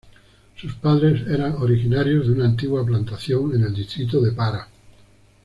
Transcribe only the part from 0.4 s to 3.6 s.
Sus padres eran originarios de una antigua plantación